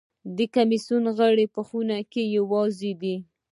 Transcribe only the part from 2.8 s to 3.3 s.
دي.